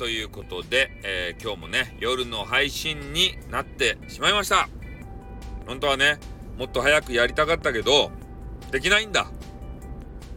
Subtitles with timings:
[0.00, 4.66] ということで、えー、今日もね、夜の配信になってしまいました。
[5.66, 6.18] 本当はね、
[6.56, 8.10] もっと早くやりたかったけど、
[8.70, 9.30] できないんだ。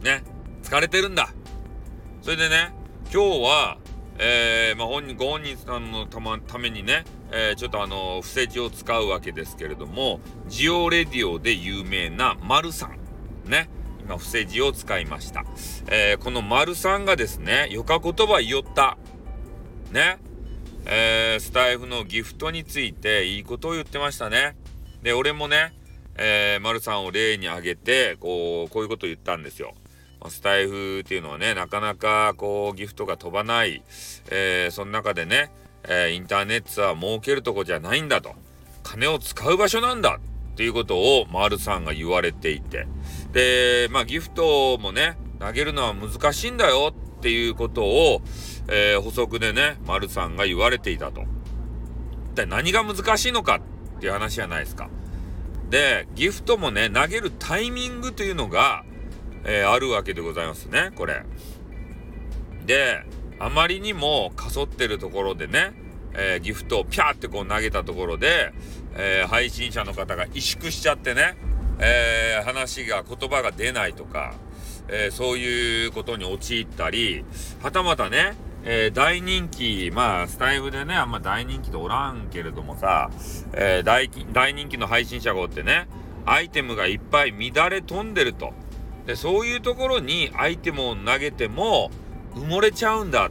[0.02, 0.22] ね、
[0.62, 1.32] 疲れてるんだ。
[2.20, 2.74] それでね、
[3.10, 3.78] 今日は、
[4.18, 12.98] えー、まあ、本人、ご本人さんのた,、ま、ためにね、えー、ちょっとあの、伏せ字を使うわけですけれども、ジオレディオで有名な丸さん。
[13.50, 13.70] ね。
[14.02, 15.46] 今、伏せ字を使いました。
[15.86, 18.98] えー、この丸さんがですね、よか言葉言おった。
[19.92, 20.18] ね。
[20.86, 24.54] えー、スタイフのギフトについていいことを言ってましたね。
[25.02, 25.72] で、俺もね、
[26.16, 29.74] えー、丸さんを例に挙げて、こう、こういうことを言ったんですよ。
[30.28, 33.82] スタイフっていうのはね、なかなかこう、ギフトが飛ばない、
[34.30, 35.50] えー、その中でね、
[35.84, 38.34] えー、インターネットは儲けるとこじゃないんだと。
[38.82, 40.18] 金を使う場所なんだ
[40.52, 42.86] っていうことを、丸さんが言われていて。
[43.32, 48.22] で、まあ、ギフトもね、投げるのは難しいんだよっていうことを、
[48.68, 51.22] えー、補足でね、丸さんが言われていたと。
[52.32, 53.60] 一体何が難しいのか
[53.96, 54.88] っていう話じゃないですか。
[55.70, 58.84] で、ギフトもね、投げるタイミングというのが、
[59.44, 61.22] えー、あるわけでございますね、これ。
[62.66, 63.02] で、
[63.38, 65.72] あまりにもかそってるところでね、
[66.14, 68.52] えー、ギフトをピャーってこう投げたところで、
[68.94, 71.36] えー、配信者の方が萎縮しちゃってね、
[71.78, 74.34] えー、話が言葉が出ないとか、
[74.88, 77.24] えそういうことに陥ったり、
[77.62, 78.34] はたまたね、
[78.66, 83.10] え大人気、まあ、スタイフでね、あんま大人気とおらんけれどもさ、
[83.52, 85.86] え大大人気の配信者がおってね、
[86.24, 88.54] アイテムがいっぱい乱れ飛んでると。
[89.06, 91.90] で、そういうところにアイテムを投げても
[92.34, 93.30] 埋もれちゃうんだっ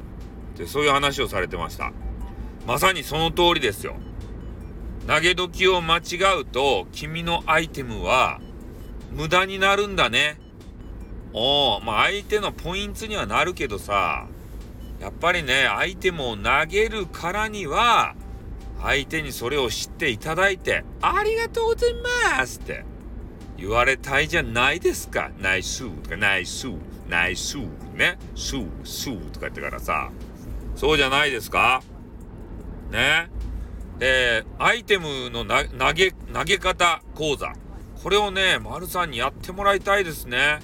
[0.56, 1.92] てそういう話をされてました。
[2.68, 3.95] まさにその通りですよ。
[5.08, 8.40] 投げ時を間違うと君のアイテムは
[9.12, 10.40] 無駄になるんだね。
[11.34, 14.28] おまあ相手のポイントにはなるけどさ、
[15.04, 18.16] やっぱりね、アイテムを投げるからには、
[18.81, 21.94] 相手にそれを知っていただいて、ありがとうござい
[22.38, 22.86] ますって
[23.58, 25.31] 言われたいじゃないですか。
[25.40, 26.68] ナイスとか、ナイス、
[27.09, 27.58] ナイス、
[27.94, 30.09] ね、スー、スーとか言ってからさ、
[30.78, 31.84] そうじゃないですか
[32.90, 33.30] ね。
[34.00, 37.52] で、アイテムの投げ、投げ方講座。
[38.02, 40.59] これをね、丸さんにやってもらいたいですね。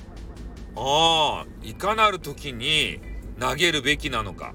[0.78, 3.02] ああ、いかなる時に
[3.40, 4.54] 投げるべきなのか。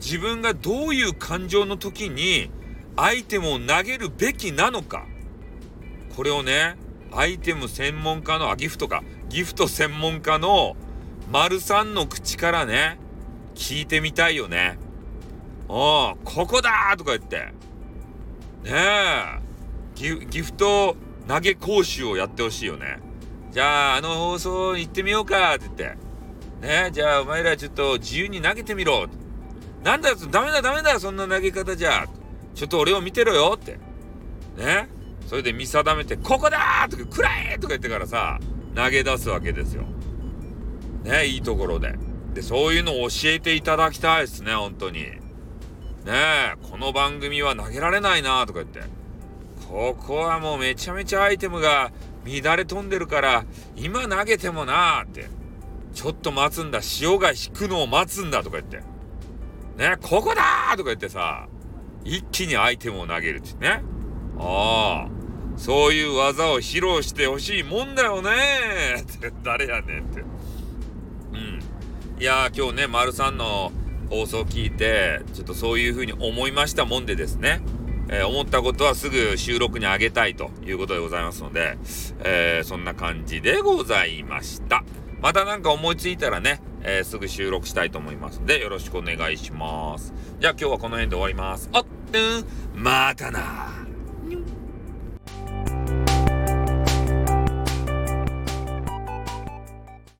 [0.00, 2.50] 自分がどういう感情の時に
[2.96, 5.06] アイテムを投げるべきなのか。
[6.16, 6.76] これをね、
[7.12, 9.02] アイテム専門家の、あ、ギフトか。
[9.28, 10.76] ギフト専門家の
[11.30, 12.98] 丸さんの口からね、
[13.54, 14.78] 聞いてみたいよね。
[15.68, 17.52] ああ、ここだとか言って。
[18.64, 19.48] ねえ。
[19.94, 20.96] ギギフト
[21.26, 22.98] 投げ講習をやってほしいよね。
[23.50, 26.07] じゃあ、あの放送行ってみようかって言って。
[26.60, 29.06] ねじゃあ、お前らちょっと自由に投げてみろ。
[29.84, 32.06] なんだよ、ダメだダメだ、そんな投げ方じゃ。
[32.54, 33.78] ちょっと俺を見てろよって。
[34.56, 34.88] ね
[35.26, 38.40] それで見定めて、ここだとか、くらえとか言ってからさ、
[38.74, 39.84] 投げ出すわけですよ。
[41.04, 41.94] ねいいところで。
[42.34, 45.00] で、そういうのを教えていただきたいですね、本当に。
[45.00, 48.80] ね、この番組は投げられないなとか言って。
[49.68, 51.92] ここはもうめちゃめちゃアイテムが
[52.24, 53.44] 乱れ飛んでるから、
[53.76, 55.37] 今投げてもなーって。
[55.92, 58.78] ちょっと待つんだ、潮が引くのを待つんだとか言って。
[59.76, 61.48] ね、ここだとか言ってさ、
[62.04, 63.82] 一気にアイテムを投げるってね。
[64.38, 65.18] ああ。
[65.58, 68.30] そういう技を披露してほしいもんだよね
[69.00, 70.20] って誰やねんって。
[70.20, 70.24] う
[71.36, 71.60] ん。
[72.20, 73.72] いや今日ね、丸さんの
[74.08, 77.60] 放送を聞いて、ちょっとそういう風に思いましたもんでですね。
[78.10, 81.76] えー、思ったことはすぐ収録にあげたいということでございますので、
[82.24, 84.84] えー、そんな感じでございました。
[85.20, 90.12] また何か思いついたらね、えー、すぐ収録したいと思いますので、よろしくお願いします。
[90.40, 91.68] じゃあ今日はこの辺で終わります。
[91.72, 91.84] あっ、
[92.74, 93.77] うん、またな